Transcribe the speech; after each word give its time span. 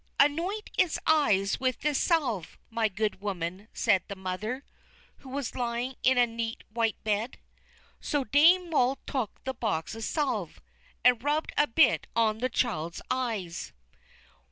"Anoint 0.19 0.71
its 0.79 0.97
eyes 1.05 1.59
with 1.59 1.81
this 1.81 1.99
salve, 1.99 2.57
my 2.71 2.87
good 2.87 3.21
woman," 3.21 3.67
said 3.71 4.01
the 4.07 4.15
mother, 4.15 4.63
who 5.17 5.29
was 5.29 5.53
lying 5.53 5.93
in 6.01 6.17
a 6.17 6.25
neat 6.25 6.63
white 6.73 6.95
bed. 7.03 7.37
So 7.99 8.23
Dame 8.23 8.67
Moll 8.71 8.97
took 9.05 9.43
the 9.43 9.53
box 9.53 9.93
of 9.93 10.03
salve, 10.03 10.59
and 11.03 11.23
rubbed 11.23 11.51
a 11.55 11.67
bit 11.67 12.07
on 12.15 12.39
the 12.39 12.49
child's 12.49 13.03
eyes. 13.11 13.73